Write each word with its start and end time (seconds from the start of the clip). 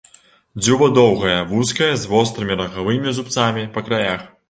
Дзюба 0.63 0.87
доўгая, 0.99 1.35
вузкая, 1.51 1.91
з 2.01 2.11
вострымі 2.17 2.61
рагавымі 2.65 3.17
зубцамі 3.19 3.71
па 3.79 3.89
краях. 3.89 4.31